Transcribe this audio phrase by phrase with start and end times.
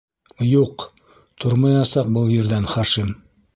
[0.51, 0.85] Юҡ,
[1.45, 3.15] тормаясаҡ был ерҙән Хашим.